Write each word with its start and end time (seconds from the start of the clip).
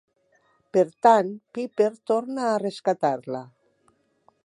Per 0.77 0.83
tant, 1.07 1.29
Pepper 1.59 1.91
torna 2.13 2.49
a 2.55 2.59
rescatar-la... 2.67 3.45